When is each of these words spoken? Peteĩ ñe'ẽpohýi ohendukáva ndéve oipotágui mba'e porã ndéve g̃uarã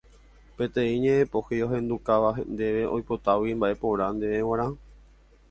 Peteĩ 0.59 0.93
ñe'ẽpohýi 1.03 1.63
ohendukáva 1.65 2.31
ndéve 2.55 2.81
oipotágui 2.95 3.53
mba'e 3.59 3.75
porã 3.83 4.05
ndéve 4.17 4.39
g̃uarã 4.47 4.67